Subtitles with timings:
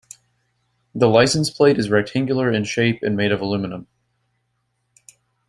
[0.95, 3.85] The license plate is rectangular in shape and made of aluminum.